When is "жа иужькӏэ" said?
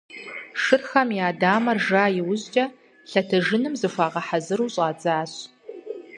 1.85-2.65